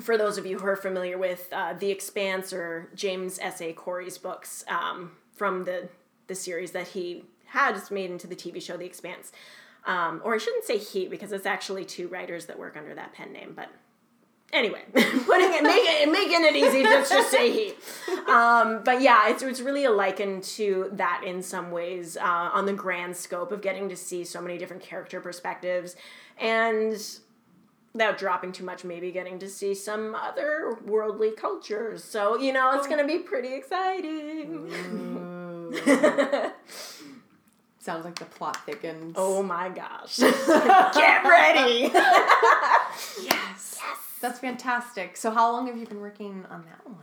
for 0.00 0.16
those 0.16 0.38
of 0.38 0.46
you 0.46 0.58
who 0.58 0.66
are 0.66 0.76
familiar 0.76 1.18
with 1.18 1.48
uh, 1.52 1.74
The 1.74 1.90
Expanse 1.90 2.52
or 2.52 2.88
James 2.94 3.38
S.A. 3.40 3.74
Corey's 3.74 4.16
books 4.16 4.64
um, 4.66 5.12
from 5.36 5.64
the, 5.64 5.88
the 6.26 6.34
series 6.34 6.72
that 6.72 6.88
he 6.88 7.24
has 7.46 7.90
made 7.90 8.10
into 8.10 8.26
the 8.26 8.36
TV 8.36 8.62
show 8.62 8.76
The 8.76 8.86
Expanse. 8.86 9.32
Um, 9.84 10.20
or 10.24 10.34
I 10.34 10.38
shouldn't 10.38 10.64
say 10.64 10.78
he 10.78 11.08
because 11.08 11.32
it's 11.32 11.46
actually 11.46 11.84
two 11.84 12.08
writers 12.08 12.46
that 12.46 12.58
work 12.58 12.76
under 12.76 12.94
that 12.94 13.12
pen 13.12 13.32
name, 13.32 13.52
but 13.54 13.68
anyway, 14.52 14.82
putting 14.92 15.52
it, 15.52 15.62
making 15.62 16.02
it, 16.02 16.12
making 16.12 16.44
it 16.44 16.54
easy, 16.54 16.84
let's 16.84 17.10
just 17.10 17.30
say 17.30 17.50
he. 17.50 17.74
Um, 18.30 18.82
but 18.84 19.00
yeah, 19.00 19.28
it's, 19.28 19.42
it's 19.42 19.60
really 19.60 19.84
a 19.84 19.90
liken 19.90 20.40
to 20.42 20.90
that 20.92 21.22
in 21.26 21.42
some 21.42 21.70
ways 21.72 22.16
uh, 22.16 22.50
on 22.52 22.66
the 22.66 22.72
grand 22.72 23.16
scope 23.16 23.50
of 23.50 23.60
getting 23.60 23.88
to 23.88 23.96
see 23.96 24.24
so 24.24 24.40
many 24.40 24.56
different 24.56 24.82
character 24.82 25.20
perspectives 25.20 25.96
and 26.38 27.18
without 27.92 28.18
dropping 28.18 28.52
too 28.52 28.64
much, 28.64 28.84
maybe 28.84 29.10
getting 29.10 29.38
to 29.38 29.48
see 29.48 29.74
some 29.74 30.14
other 30.14 30.78
worldly 30.86 31.32
cultures. 31.32 32.02
So, 32.02 32.38
you 32.38 32.52
know, 32.52 32.72
it's 32.76 32.86
going 32.86 33.00
to 33.00 33.06
be 33.06 33.18
pretty 33.18 33.52
exciting. 33.54 35.40
Sounds 37.78 38.04
like 38.04 38.18
the 38.18 38.26
plot 38.26 38.64
thickens. 38.64 39.14
oh 39.16 39.42
my 39.42 39.68
gosh. 39.68 40.18
Get 40.18 41.24
ready. 41.24 41.90
yes. 41.92 43.18
Yes. 43.22 43.78
That's 44.20 44.38
fantastic. 44.38 45.16
So 45.16 45.32
how 45.32 45.50
long 45.52 45.66
have 45.66 45.76
you 45.76 45.86
been 45.86 46.00
working 46.00 46.46
on 46.48 46.64
that 46.66 46.86
one? 46.86 46.98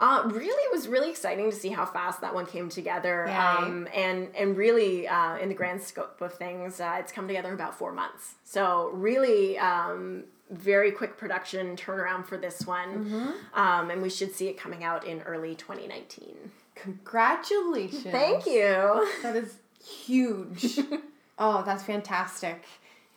Uh, 0.00 0.24
really, 0.26 0.48
it 0.48 0.72
was 0.72 0.88
really 0.88 1.10
exciting 1.10 1.48
to 1.50 1.56
see 1.56 1.68
how 1.68 1.86
fast 1.86 2.20
that 2.20 2.34
one 2.34 2.44
came 2.44 2.68
together. 2.68 3.28
Um, 3.30 3.86
and 3.94 4.28
and 4.36 4.56
really, 4.56 5.06
uh, 5.06 5.36
in 5.38 5.48
the 5.48 5.54
grand 5.54 5.80
scope 5.80 6.20
of 6.20 6.34
things, 6.34 6.80
uh, 6.80 6.96
it's 6.98 7.12
come 7.12 7.28
together 7.28 7.48
in 7.48 7.54
about 7.54 7.78
four 7.78 7.92
months. 7.92 8.34
So 8.44 8.90
really, 8.92 9.56
um, 9.58 10.24
very 10.50 10.90
quick 10.90 11.16
production 11.16 11.76
turnaround 11.76 12.26
for 12.26 12.36
this 12.36 12.66
one. 12.66 13.04
Mm-hmm. 13.06 13.58
Um, 13.58 13.90
and 13.90 14.02
we 14.02 14.10
should 14.10 14.34
see 14.34 14.48
it 14.48 14.58
coming 14.58 14.84
out 14.84 15.06
in 15.06 15.22
early 15.22 15.54
2019. 15.54 16.50
Congratulations. 16.82 18.02
Thank 18.02 18.46
you. 18.46 19.08
That 19.22 19.36
is 19.36 19.54
huge. 19.84 20.80
oh, 21.38 21.62
that's 21.64 21.84
fantastic. 21.84 22.64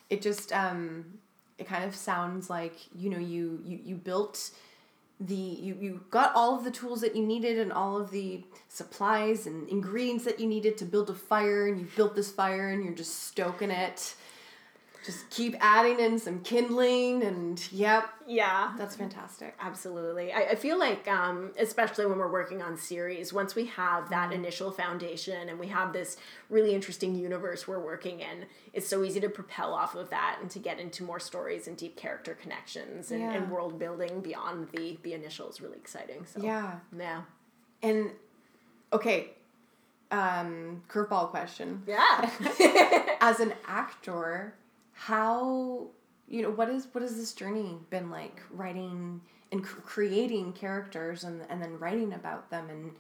It 0.10 0.22
just 0.22 0.53
um 0.53 1.05
it 1.57 1.67
kind 1.67 1.84
of 1.84 1.95
sounds 1.95 2.50
like, 2.50 2.75
you 2.95 3.10
know, 3.10 3.17
you 3.17 3.60
you 3.65 3.79
you 3.84 3.95
built 3.95 4.51
the 5.19 5.34
you 5.34 5.77
you 5.79 6.01
got 6.12 6.36
all 6.36 6.57
of 6.57 6.63
the 6.63 6.72
tools 6.72 7.01
that 7.01 7.15
you 7.15 7.25
needed 7.25 7.57
and 7.57 7.72
all 7.72 7.98
of 7.98 8.12
the 8.12 8.43
supplies 8.67 9.48
and 9.48 9.67
ingredients 9.69 10.25
that 10.25 10.39
you 10.39 10.45
needed 10.48 10.77
to 10.77 10.86
build 10.86 11.10
a 11.10 11.13
fire 11.13 11.67
and 11.67 11.79
you 11.79 11.88
built 11.95 12.15
this 12.15 12.31
fire 12.31 12.69
and 12.69 12.84
you're 12.84 12.93
just 12.93 13.24
stoking 13.24 13.72
it. 13.72 14.15
Just 15.06 15.30
keep 15.30 15.56
adding 15.60 16.00
in 16.00 16.18
some 16.18 16.40
kindling 16.40 17.22
and 17.24 17.62
yep, 17.72 18.10
Yeah. 18.26 18.74
that's 18.78 18.96
fantastic. 18.96 19.56
Absolutely. 19.60 20.34
I, 20.34 20.42
I 20.52 20.56
feel 20.56 20.80
like, 20.80 21.08
um, 21.08 21.52
especially 21.60 22.06
when 22.08 22.18
we're 22.18 22.32
working 22.32 22.62
on 22.64 22.76
series, 22.78 23.32
once 23.32 23.54
we 23.56 23.66
have 23.68 24.10
that 24.10 24.30
Mm-hmm. 24.32 24.44
initial 24.44 24.72
foundation 24.72 25.48
and 25.50 25.60
we 25.60 25.68
have 25.68 25.94
this 25.94 26.18
really 26.50 26.74
interesting 26.74 27.14
universe 27.16 27.68
we're 27.68 27.80
working 27.80 28.20
in, 28.22 28.46
it's 28.74 28.88
so 28.88 29.04
easy 29.04 29.20
to 29.20 29.30
propel 29.30 29.74
off 29.74 29.94
of 29.96 30.10
that 30.10 30.40
and 30.42 30.50
to 30.52 30.60
get 30.60 30.80
into 30.80 31.04
more 31.04 31.20
stories 31.20 31.68
and 31.68 31.78
deep 31.78 31.96
character 31.96 32.34
connections 32.34 33.12
and, 33.12 33.22
and 33.22 33.52
world 33.52 33.78
building 33.78 34.22
beyond 34.22 34.70
the, 34.72 34.98
the 35.04 35.14
initial 35.14 35.48
is 35.50 35.62
really 35.62 35.78
exciting. 35.78 36.26
So, 36.26 36.42
Yeah. 36.42 36.76
Yeah. 36.98 37.22
And 37.84 38.12
Okay. 38.92 39.32
Um, 40.12 40.84
curveball 40.88 41.30
question. 41.30 41.84
Yeah. 41.88 42.30
As 43.22 43.40
an 43.40 43.54
actor, 43.68 44.54
how 44.96 45.88
you 46.28 46.42
know 46.42 46.50
what 46.50 46.70
is 46.70 46.88
what 46.94 47.02
has 47.02 47.16
this 47.18 47.34
journey 47.34 47.78
been 47.90 48.10
like 48.10 48.42
writing 48.50 49.22
and 49.52 49.64
cr- 49.64 49.82
creating 49.82 50.54
characters 50.54 51.24
and 51.24 51.42
and 51.50 51.62
then 51.62 51.78
writing 51.78 52.14
about 52.14 52.50
them 52.50 52.70
and 52.70 52.92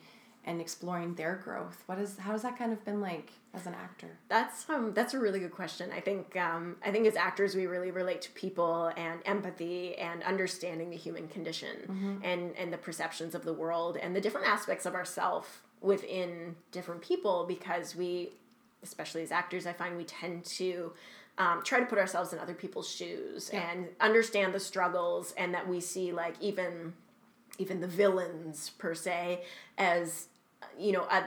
and 0.43 0.61
exploring 0.61 1.15
their 1.15 1.37
growth? 1.37 1.81
What 1.87 1.97
is 1.97 2.17
how 2.17 2.33
has 2.33 2.43
that 2.43 2.57
kind 2.59 2.71
of 2.71 2.83
been 2.85 3.01
like 3.01 3.31
as 3.53 3.65
an 3.65 3.73
actor? 3.73 4.19
That's 4.27 4.69
um 4.69 4.93
that's 4.93 5.13
a 5.13 5.19
really 5.19 5.39
good 5.39 5.53
question. 5.53 5.89
I 5.91 6.01
think 6.01 6.35
um 6.35 6.75
I 6.85 6.91
think 6.91 7.07
as 7.07 7.15
actors 7.15 7.55
we 7.55 7.65
really 7.65 7.91
relate 7.91 8.21
to 8.23 8.31
people 8.31 8.91
and 8.97 9.21
empathy 9.25 9.95
and 9.95 10.21
understanding 10.21 10.89
the 10.89 10.97
human 10.97 11.27
condition 11.29 12.19
and 12.23 12.55
and 12.57 12.71
the 12.73 12.77
perceptions 12.77 13.33
of 13.33 13.45
the 13.45 13.53
world 13.53 13.97
and 13.97 14.13
the 14.15 14.21
different 14.21 14.47
aspects 14.47 14.85
of 14.85 14.93
ourself 14.95 15.63
within 15.81 16.55
different 16.71 17.01
people 17.01 17.45
because 17.47 17.95
we 17.95 18.31
especially 18.83 19.23
as 19.23 19.31
actors 19.31 19.65
I 19.65 19.73
find 19.73 19.97
we 19.97 20.03
tend 20.03 20.43
to 20.45 20.91
um, 21.37 21.61
try 21.63 21.79
to 21.79 21.85
put 21.85 21.97
ourselves 21.97 22.31
in 22.33 22.39
other 22.39 22.53
people's 22.53 22.89
shoes 22.89 23.49
Yeah. 23.53 23.69
and 23.71 23.87
understand 23.99 24.53
the 24.53 24.59
struggles 24.59 25.33
and 25.37 25.53
that 25.53 25.67
we 25.67 25.79
see 25.81 26.11
like 26.11 26.35
even 26.39 26.93
even 27.57 27.79
the 27.81 27.87
villains 27.87 28.71
per 28.77 28.93
se 28.93 29.43
as 29.77 30.27
you 30.77 30.91
know 30.91 31.03
a, 31.03 31.23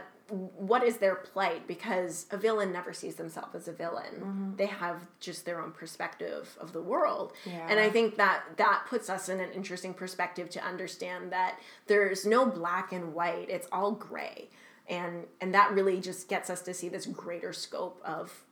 what 0.58 0.82
is 0.84 0.98
their 0.98 1.14
plight? 1.14 1.66
Because 1.66 2.26
a 2.30 2.36
villain 2.36 2.70
never 2.70 2.92
sees 2.92 3.14
themselves 3.14 3.54
as 3.54 3.66
a 3.66 3.72
villain. 3.72 4.52
They 4.58 4.66
have 4.66 5.06
just 5.20 5.46
their 5.46 5.58
own 5.58 5.72
perspective 5.72 6.54
of 6.60 6.74
the 6.74 6.82
world. 6.82 7.32
And 7.46 7.80
i 7.80 7.88
think 7.88 8.16
that 8.16 8.42
that 8.58 8.84
puts 8.90 9.08
us 9.08 9.30
in 9.30 9.40
an 9.40 9.50
interesting 9.52 9.94
perspective 9.94 10.50
to 10.50 10.62
understand 10.62 11.32
that 11.32 11.58
there's 11.86 12.26
no 12.26 12.44
black 12.44 12.92
and 12.92 13.14
white. 13.14 13.48
It's 13.48 13.68
all 13.72 13.92
gray. 13.92 14.50
And 14.86 15.24
and 15.40 15.54
that 15.54 15.72
really 15.72 15.98
just 15.98 16.28
gets 16.28 16.50
us 16.50 16.60
to 16.62 16.74
see 16.74 16.90
this 16.90 17.06
greater 17.06 17.54
scope 17.54 17.98
of 18.04 18.44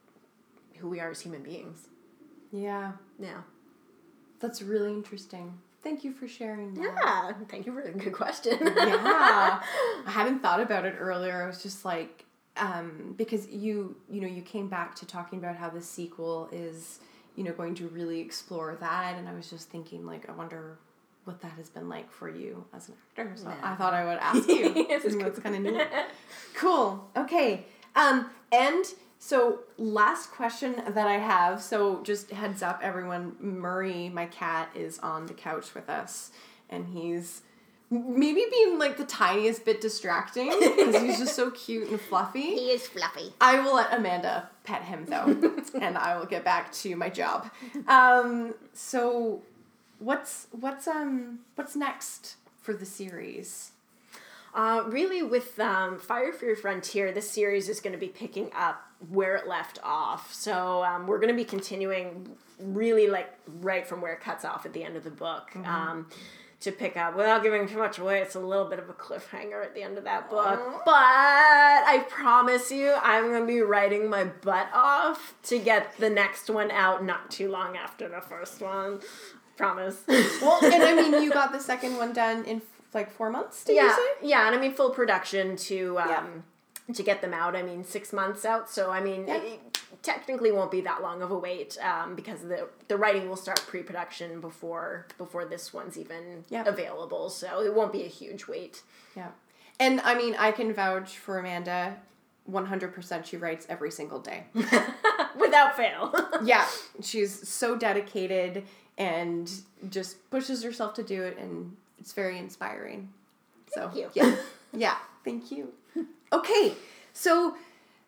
who 0.77 0.89
we 0.89 1.01
are 1.01 1.11
as 1.11 1.21
human 1.21 1.43
beings. 1.43 1.89
Yeah, 2.53 2.93
yeah. 3.19 3.41
That's 4.41 4.63
really 4.63 4.93
interesting. 4.93 5.59
Thank 5.83 6.05
you 6.05 6.13
for 6.13 6.27
sharing 6.27 6.75
that. 6.75 6.83
yeah. 6.83 7.33
Thank 7.49 7.67
you 7.67 7.73
for 7.73 7.81
a 7.81 7.93
good 7.93 8.13
question. 8.13 8.59
Yeah. 8.61 9.61
I 10.07 10.11
hadn't 10.11 10.41
thought 10.41 10.61
about 10.61 10.85
it 10.85 10.97
earlier. 10.99 11.43
I 11.43 11.47
was 11.47 11.63
just 11.63 11.85
like 11.85 12.27
um, 12.57 13.15
because 13.17 13.49
you 13.49 13.97
you 14.11 14.21
know 14.21 14.27
you 14.27 14.43
came 14.43 14.69
back 14.69 14.95
to 14.97 15.07
talking 15.07 15.39
about 15.39 15.57
how 15.57 15.69
the 15.69 15.83
sequel 15.83 16.49
is 16.53 17.01
you 17.35 17.45
know 17.45 17.53
going 17.53 17.75
to 17.75 17.89
really 17.89 18.21
explore 18.21 18.77
that 18.81 19.17
and 19.17 19.29
i 19.29 19.35
was 19.35 19.51
just 19.51 19.69
thinking 19.69 20.07
like 20.07 20.29
i 20.29 20.33
wonder 20.33 20.79
what 21.25 21.41
that 21.43 21.53
has 21.53 21.69
been 21.69 21.89
like 21.89 22.11
for 22.11 22.31
you 22.31 22.65
as 22.75 22.89
an 22.89 22.95
actor. 23.17 23.33
So 23.35 23.53
i 23.63 23.75
thought 23.75 23.93
i 23.95 24.05
would 24.05 24.19
ask 24.19 24.49
you. 24.49 24.73
Yes, 24.89 25.05
it's 25.05 25.15
and 25.15 25.43
kind 25.43 25.57
of 25.67 25.75
neat. 25.75 25.87
Cool. 26.55 27.07
Okay. 27.17 27.67
Um 27.95 28.31
and 28.53 28.85
so 29.19 29.61
last 29.79 30.31
question 30.31 30.83
that 30.89 31.07
i 31.07 31.19
have 31.19 31.61
so 31.61 32.03
just 32.03 32.31
heads 32.31 32.63
up 32.63 32.81
everyone 32.83 33.37
murray 33.41 34.09
my 34.09 34.27
cat 34.27 34.69
is 34.75 34.99
on 35.01 35.27
the 35.27 35.35
couch 35.35 35.75
with 35.75 35.89
us 35.89 36.31
and 36.69 36.89
he's 36.89 37.43
maybe 37.89 38.45
being 38.51 38.79
like 38.79 38.97
the 38.97 39.05
tiniest 39.05 39.65
bit 39.65 39.81
distracting 39.81 40.49
because 40.49 41.01
he's 41.01 41.19
just 41.19 41.37
so 41.37 41.51
cute 41.53 41.89
and 41.89 42.01
fluffy 42.01 42.55
he 42.55 42.71
is 42.71 42.87
fluffy 42.87 43.33
I 43.41 43.61
will 43.61 43.77
let 43.77 43.93
Amanda 43.93 44.51
pet 44.67 44.83
him 44.83 45.07
though, 45.07 45.37
and 45.81 45.97
I 45.97 46.19
will 46.19 46.27
get 46.27 46.45
back 46.45 46.73
to 46.75 46.95
my 46.97 47.09
job. 47.09 47.51
Um, 47.87 48.55
so, 48.75 49.43
what's 49.99 50.49
what's 50.51 50.87
um 50.87 51.41
what's 51.55 51.75
next 51.75 52.37
for 52.61 52.75
the 52.75 52.85
series? 52.85 53.71
Uh, 54.55 54.85
really, 54.87 55.23
with 55.23 55.59
um, 55.61 55.99
Fire 55.99 56.33
Fury 56.33 56.57
Frontier, 56.57 57.13
this 57.13 57.31
series 57.31 57.69
is 57.69 57.79
going 57.81 57.93
to 57.93 57.99
be 57.99 58.09
picking 58.09 58.51
up 58.55 58.86
where 59.11 59.37
it 59.37 59.47
left 59.47 59.79
off. 59.83 60.33
So 60.33 60.85
um, 60.85 61.07
we're 61.07 61.19
going 61.19 61.29
to 61.29 61.35
be 61.35 61.45
continuing 61.45 62.37
really 62.59 63.07
like 63.09 63.33
right 63.47 63.87
from 63.87 64.01
where 64.01 64.13
it 64.13 64.21
cuts 64.21 64.45
off 64.45 64.65
at 64.65 64.73
the 64.73 64.85
end 64.85 64.97
of 64.97 65.05
the 65.05 65.11
book. 65.11 65.55
Um, 65.57 66.09
to 66.59 66.73
pick 66.73 66.97
up 66.97 67.15
without 67.15 67.43
giving 67.43 67.69
too 67.69 67.77
much 67.77 67.99
away, 67.99 68.21
it's 68.21 68.35
a 68.35 68.41
little 68.41 68.65
bit 68.65 68.79
of 68.79 68.89
a 68.89 68.95
cliffhanger 68.95 69.63
at 69.63 69.75
the 69.75 69.83
end 69.83 69.99
of 69.99 70.05
that 70.05 70.31
book. 70.31 70.59
But 70.85 70.95
I 70.95 72.05
promise 72.09 72.71
you, 72.71 72.95
I'm 73.03 73.29
going 73.29 73.43
to 73.43 73.47
be 73.47 73.61
writing 73.61 74.09
my 74.09 74.25
butt 74.25 74.69
off 74.73 75.35
to 75.45 75.59
get 75.59 75.97
the 75.99 76.09
next 76.09 76.49
one 76.49 76.71
out 76.71 77.05
not 77.05 77.31
too 77.31 77.51
long 77.51 77.77
after 77.77 78.09
the 78.09 78.23
first 78.23 78.63
one. 78.63 79.01
Promise. 79.57 80.03
Well, 80.43 80.65
and 80.65 80.83
I 80.83 80.95
mean, 80.95 81.23
you 81.23 81.31
got 81.31 81.53
the 81.53 81.61
second 81.61 81.97
one 81.99 82.13
done 82.13 82.45
in 82.45 82.63
like 82.95 83.11
four 83.11 83.31
months. 83.31 83.65
Did 83.65 83.77
you 83.77 83.83
yeah, 83.83 83.95
say? 83.95 84.03
yeah, 84.23 84.47
and 84.47 84.57
I 84.57 84.61
mean 84.61 84.73
full 84.73 84.91
production 84.91 85.57
to 85.57 85.99
um, 85.99 86.09
Yeah. 86.09 86.27
To 86.95 87.03
get 87.03 87.21
them 87.21 87.35
out. 87.35 87.57
I 87.57 87.63
mean 87.63 87.85
six 87.85 88.13
months 88.13 88.45
out, 88.45 88.71
so 88.71 88.91
I 88.91 89.01
mean 89.01 89.27
Yeah. 89.27 89.37
it, 89.39 89.61
technically 90.03 90.53
won't 90.53 90.71
be 90.71 90.81
that 90.83 91.03
long 91.03 91.21
of 91.23 91.31
a 91.33 91.39
wait 91.39 91.77
um, 91.83 92.15
because 92.15 92.43
the 92.43 92.69
the 92.89 92.97
writing 92.97 93.29
will 93.29 93.37
start 93.37 93.61
pre 93.67 93.83
production 93.83 94.41
before 94.41 95.07
before 95.19 95.45
this 95.45 95.73
one's 95.75 95.99
even 95.99 96.45
Yeah. 96.49 96.65
available, 96.67 97.29
so 97.31 97.63
it 97.63 97.75
won't 97.75 97.93
be 97.93 98.05
a 98.05 98.09
huge 98.09 98.47
wait. 98.47 98.83
Yeah. 99.17 99.31
And 99.81 100.01
I 100.03 100.15
mean, 100.15 100.35
I 100.39 100.53
can 100.53 100.73
vouch 100.73 101.19
for 101.19 101.39
Amanda. 101.39 101.97
One 102.45 102.67
hundred 102.67 102.95
percent, 102.95 103.27
she 103.27 103.37
writes 103.37 103.67
every 103.69 103.91
single 103.91 104.21
day. 104.21 104.45
Without 105.39 105.77
fail. 105.77 106.15
yeah, 106.45 106.65
she's 107.03 107.49
so 107.49 107.77
dedicated 107.77 108.65
and 108.97 109.51
just 109.91 110.31
pushes 110.31 110.63
herself 110.63 110.95
to 110.95 111.03
do 111.03 111.23
it, 111.25 111.37
and 111.39 111.77
it's 111.99 112.13
very 112.13 112.39
inspiring. 112.39 113.13
So 113.75 113.89
Thank 113.89 113.97
you. 113.97 114.11
yeah, 114.15 114.37
yeah, 114.73 114.97
thank 115.25 115.51
you. 115.51 115.73
Okay, 116.33 116.75
so 117.13 117.57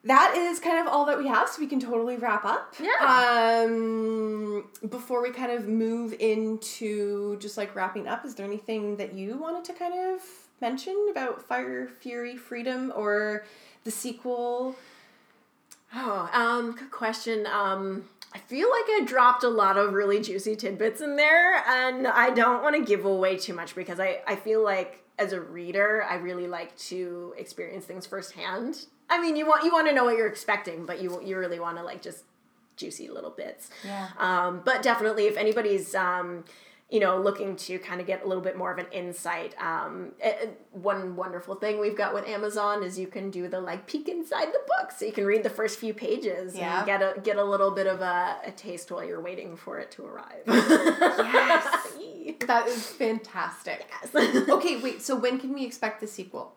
that 0.05 0.35
is 0.37 0.61
kind 0.61 0.79
of 0.79 0.87
all 0.93 1.05
that 1.07 1.19
we 1.19 1.27
have, 1.27 1.49
so 1.49 1.61
we 1.61 1.67
can 1.67 1.81
totally 1.81 2.17
wrap 2.17 2.45
up. 2.45 2.75
Yeah. 2.81 3.65
Um, 3.65 4.69
before 4.89 5.23
we 5.23 5.31
kind 5.31 5.53
of 5.53 5.67
move 5.67 6.15
into 6.19 7.39
just 7.39 7.57
like 7.57 7.75
wrapping 7.75 8.07
up, 8.07 8.25
is 8.25 8.35
there 8.35 8.47
anything 8.47 8.97
that 8.97 9.15
you 9.15 9.37
wanted 9.37 9.65
to 9.65 9.73
kind 9.73 9.95
of 9.95 10.23
mention 10.61 11.09
about 11.11 11.43
Fire, 11.43 11.89
Fury, 12.01 12.37
Freedom, 12.37 12.93
or 12.95 13.45
the 13.85 13.91
sequel? 13.91 14.77
Oh, 15.95 16.31
um, 16.33 16.73
good 16.73 16.91
question. 16.91 17.47
Um, 17.47 18.05
I 18.35 18.39
feel 18.39 18.69
like 18.71 18.85
I 18.89 19.03
dropped 19.05 19.43
a 19.43 19.49
lot 19.49 19.77
of 19.79 19.95
really 19.95 20.21
juicy 20.21 20.55
tidbits 20.55 21.01
in 21.01 21.17
there, 21.17 21.57
and 21.67 22.07
I 22.07 22.31
don't 22.31 22.63
want 22.63 22.77
to 22.77 22.85
give 22.85 23.05
away 23.05 23.37
too 23.37 23.55
much 23.55 23.75
because 23.75 23.99
I, 23.99 24.21
I 24.27 24.37
feel 24.37 24.63
like 24.63 25.03
as 25.19 25.33
a 25.33 25.41
reader, 25.41 26.05
I 26.09 26.17
really 26.17 26.47
like 26.47 26.77
to 26.89 27.35
experience 27.37 27.85
things 27.85 28.07
firsthand. 28.07 28.87
I 29.11 29.21
mean, 29.21 29.37
you 29.37 29.47
want 29.47 29.65
you 29.65 29.73
want 29.73 29.89
to 29.89 29.95
know 29.95 30.05
what 30.05 30.17
you're 30.17 30.27
expecting, 30.29 30.87
but 30.87 31.01
you 31.03 31.21
you 31.25 31.37
really 31.39 31.61
want 31.61 31.77
to 31.79 31.83
like 31.83 32.03
just 32.03 32.25
juicy 32.77 33.09
little 33.09 33.31
bits. 33.31 33.71
Yeah. 33.85 34.09
Um, 34.19 34.63
but 34.65 34.83
definitely, 34.83 35.27
if 35.27 35.37
anybody's 35.37 35.95
um, 35.95 36.45
you 36.91 37.01
know 37.01 37.21
looking 37.21 37.57
to 37.57 37.79
kind 37.79 38.01
of 38.01 38.07
get 38.07 38.23
a 38.25 38.29
little 38.29 38.43
bit 38.43 38.57
more 38.57 38.71
of 38.71 38.79
an 38.79 38.87
insight, 38.93 39.55
um, 39.61 40.13
eh, 40.21 40.47
one 40.73 41.17
wonderful 41.17 41.55
thing 41.55 41.81
we've 41.81 41.97
got 41.97 42.15
with 42.15 42.27
Amazon 42.29 42.83
is 42.85 42.99
you 42.99 43.07
can 43.09 43.31
do 43.31 43.49
the 43.49 43.61
like 43.61 43.87
peek 43.87 44.09
inside 44.09 44.49
the 44.53 44.61
book, 44.67 44.93
so 44.93 45.05
you 45.07 45.13
can 45.13 45.25
read 45.27 45.43
the 45.43 45.51
first 45.51 45.79
few 45.81 45.93
pages 45.95 46.55
Yeah. 46.55 46.79
and 46.79 46.87
get 46.87 47.03
a 47.03 47.19
get 47.21 47.37
a 47.37 47.45
little 47.45 47.71
bit 47.73 47.87
of 47.87 48.01
a, 48.03 48.37
a 48.47 48.51
taste 48.53 48.91
while 48.91 49.03
you're 49.05 49.21
waiting 49.23 49.57
for 49.57 49.79
it 49.79 49.91
to 49.93 50.05
arrive. 50.07 50.43
Yes. 50.47 51.89
That 52.47 52.67
is 52.69 52.87
fantastic. 52.87 53.87
Yes. 54.15 54.47
Okay, 54.49 54.81
wait. 54.81 55.03
So 55.03 55.17
when 55.17 55.39
can 55.39 55.53
we 55.53 55.65
expect 55.65 56.01
the 56.01 56.07
sequel? 56.07 56.55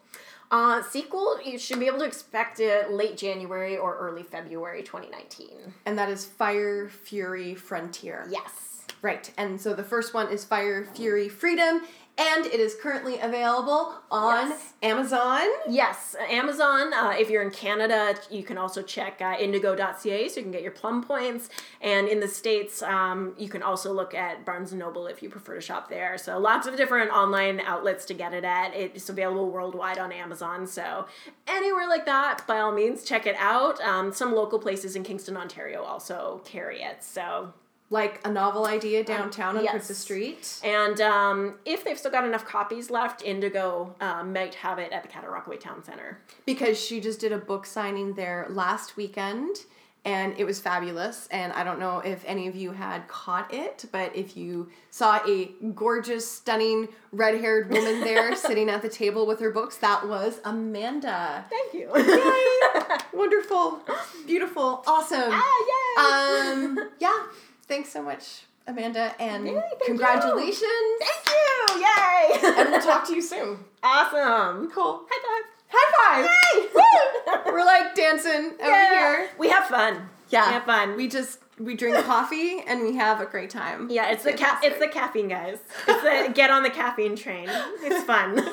Uh, 0.49 0.83
sequel, 0.83 1.39
you 1.43 1.57
should 1.57 1.79
be 1.79 1.87
able 1.87 1.99
to 1.99 2.05
expect 2.05 2.59
it 2.59 2.91
late 2.91 3.15
January 3.17 3.77
or 3.77 3.97
early 3.97 4.23
February 4.23 4.83
2019. 4.83 5.47
And 5.85 5.97
that 5.97 6.09
is 6.09 6.25
Fire, 6.25 6.89
Fury, 6.89 7.55
Frontier. 7.55 8.27
Yes. 8.29 8.85
Right. 9.01 9.31
And 9.37 9.59
so 9.59 9.73
the 9.73 9.83
first 9.83 10.13
one 10.13 10.27
is 10.29 10.43
Fire, 10.43 10.85
Fury, 10.93 11.29
Freedom, 11.29 11.81
and 12.17 12.45
it 12.45 12.59
is 12.59 12.75
currently 12.75 13.19
available 13.19 13.93
on 14.11 14.49
Yes. 14.49 14.73
Amazon. 14.83 15.41
Yes, 15.67 16.15
Amazon. 16.29 16.93
Uh, 16.93 17.15
if 17.17 17.29
you're 17.29 17.41
in 17.41 17.51
Canada, 17.51 18.15
you 18.29 18.43
can 18.43 18.57
also 18.57 18.81
check 18.81 19.21
uh, 19.21 19.35
indigo.ca 19.39 20.27
so 20.27 20.35
you 20.35 20.43
can 20.43 20.51
get 20.51 20.61
your 20.61 20.71
plum 20.71 21.03
points. 21.03 21.49
And 21.81 22.07
in 22.07 22.19
the 22.19 22.27
States, 22.27 22.81
um, 22.83 23.33
you 23.37 23.49
can 23.49 23.63
also 23.63 23.91
look 23.93 24.13
at 24.13 24.45
Barnes 24.45 24.73
& 24.73 24.73
Noble 24.73 25.07
if 25.07 25.23
you 25.23 25.29
prefer 25.29 25.55
to 25.55 25.61
shop 25.61 25.89
there. 25.89 26.17
So 26.17 26.37
lots 26.37 26.67
of 26.67 26.75
different 26.77 27.11
online 27.11 27.59
outlets 27.61 28.05
to 28.05 28.13
get 28.13 28.33
it 28.33 28.43
at. 28.43 28.75
It's 28.75 29.09
available 29.09 29.49
worldwide 29.49 29.97
on 29.97 30.11
Amazon. 30.11 30.67
So 30.67 31.05
anywhere 31.47 31.87
like 31.87 32.05
that, 32.05 32.45
by 32.45 32.59
all 32.59 32.71
means, 32.71 33.03
check 33.03 33.25
it 33.25 33.35
out. 33.37 33.79
Um, 33.81 34.13
some 34.13 34.35
local 34.35 34.59
places 34.59 34.95
in 34.95 35.03
Kingston, 35.03 35.37
Ontario 35.37 35.81
also 35.83 36.41
carry 36.45 36.81
it. 36.81 37.03
So 37.03 37.53
Like 37.91 38.19
a 38.25 38.31
novel 38.31 38.65
idea 38.65 39.03
downtown 39.03 39.57
on 39.57 39.63
yes. 39.63 39.71
Princess 39.73 39.97
Street. 39.99 40.59
and 40.63 40.99
um, 41.01 41.55
if 41.65 41.83
they've 41.83 41.99
still 41.99 42.09
got 42.09 42.23
enough 42.25 42.45
copies 42.45 42.89
left, 42.89 43.21
Indigo 43.21 43.93
uh, 44.01 44.23
might 44.23 44.55
have 44.55 44.79
it 44.79 44.91
at 44.93 45.03
the 45.03 45.09
Cataract 45.09 45.33
Rockaway 45.33 45.57
Town 45.57 45.83
Center. 45.83 46.19
Because 46.45 46.79
she 46.79 46.99
just 47.01 47.19
did 47.19 47.31
a 47.33 47.37
book 47.37 47.65
signing 47.65 48.13
there 48.15 48.47
last 48.49 48.95
weekend. 48.97 49.57
and 50.03 50.33
it 50.39 50.45
was 50.45 50.59
fabulous. 50.59 51.27
And 51.29 51.53
I 51.53 51.63
don't 51.63 51.79
know 51.79 51.99
if 51.99 52.23
any 52.25 52.47
of 52.47 52.55
you 52.55 52.71
had 52.71 53.07
caught 53.07 53.53
it, 53.53 53.85
but 53.91 54.15
if 54.15 54.35
you 54.35 54.69
saw 54.89 55.19
a 55.27 55.51
gorgeous, 55.75 56.25
stunning, 56.29 56.87
red 57.11 57.39
haired 57.39 57.69
woman 57.69 57.99
there 57.99 58.35
sitting 58.47 58.67
at 58.69 58.81
the 58.81 58.89
table 58.89 59.27
with 59.27 59.39
her 59.41 59.51
books, 59.51 59.77
that 59.77 60.07
was 60.07 60.39
Amanda. 60.43 61.45
Thank 61.51 61.73
you. 61.75 61.91
Yay! 61.95 62.97
Wonderful, 63.13 63.81
beautiful, 64.25 64.83
awesome. 64.87 65.29
Ah, 65.29 65.65
yay! 65.71 66.63
Um, 66.63 66.89
yeah, 66.99 67.23
thanks 67.71 67.89
so 67.89 68.01
much, 68.03 68.41
Amanda, 68.67 69.15
and 69.17 69.45
thank 69.45 69.55
you. 69.55 69.63
congratulations. 69.85 70.61
Thank 70.99 71.27
you! 71.29 71.81
Yay! 71.81 72.39
And 72.59 72.69
we'll 72.71 72.81
talk 72.81 73.07
to 73.07 73.15
you 73.15 73.21
soon. 73.33 73.59
awesome. 73.81 74.69
Cool. 74.71 75.05
High 75.09 75.41
five. 75.41 75.45
High 75.73 75.91
five! 75.97 76.29
Yay! 76.75 77.41
We're 77.51 77.65
like 77.65 77.95
dancing 77.95 78.51
over 78.61 78.89
here. 78.89 79.29
We 79.37 79.49
have 79.49 79.65
fun. 79.67 80.09
Yeah, 80.29 80.47
We 80.47 80.53
have 80.53 80.63
fun. 80.65 80.97
We 80.97 81.07
just 81.07 81.39
we 81.59 81.75
drink 81.75 81.97
coffee 82.05 82.59
and 82.67 82.81
we 82.81 82.95
have 82.97 83.21
a 83.21 83.25
great 83.25 83.49
time. 83.49 83.89
yeah, 83.89 84.11
it's 84.11 84.23
the 84.25 84.33
ca- 84.33 84.59
it's 84.63 84.79
the 84.79 84.87
caffeine, 84.89 85.29
guys. 85.29 85.59
It's 85.87 86.01
the 86.27 86.33
get 86.33 86.49
on 86.49 86.63
the 86.63 86.69
caffeine 86.69 87.15
train. 87.15 87.47
It's 87.49 88.03
fun. 88.03 88.49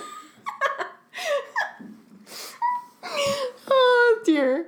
oh 3.69 4.21
dear 4.25 4.67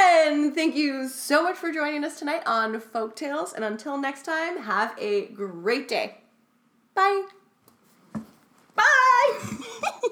again. 0.00 0.52
Thank 0.52 0.76
you 0.76 1.08
so 1.08 1.42
much 1.42 1.56
for 1.56 1.72
joining 1.72 2.04
us 2.04 2.18
tonight 2.18 2.42
on 2.46 2.80
Folktales. 2.80 3.54
And 3.54 3.64
until 3.64 3.98
next 3.98 4.24
time, 4.24 4.58
have 4.62 4.94
a 4.98 5.26
great 5.28 5.88
day. 5.88 6.18
Bye. 6.94 7.26
Bye. 8.74 9.38